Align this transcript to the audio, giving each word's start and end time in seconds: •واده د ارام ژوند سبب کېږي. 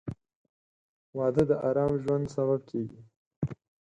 •واده 1.17 1.43
د 1.49 1.51
ارام 1.67 1.93
ژوند 2.03 2.25
سبب 2.35 2.59
کېږي. 2.69 2.99